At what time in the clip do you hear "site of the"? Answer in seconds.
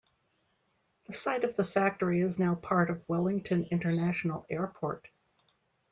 1.13-1.63